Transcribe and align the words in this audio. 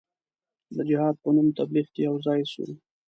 د 0.75 0.77
جهاد 0.89 1.15
په 1.23 1.29
نوم 1.35 1.47
تبلیغ 1.59 1.87
کې 1.93 2.01
یو 2.07 2.15
ځای 2.25 2.41
سو. 2.51 2.65